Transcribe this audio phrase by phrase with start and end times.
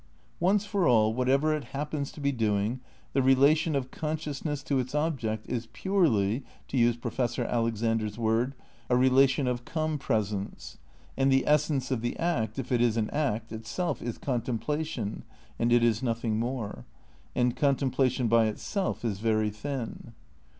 [0.39, 2.79] Once for all, whatever it happens to be doing,
[3.13, 8.55] the relation of consciousness to its object is purely, to use Professor Alexander's word,
[8.89, 10.79] a relation of "compres ence."
[11.15, 15.23] And the essence of the act— if it is an act— itself is ''contemplation"
[15.59, 16.83] and it is nothing more.
[17.35, 20.13] And contemplation, by itself, is very thin.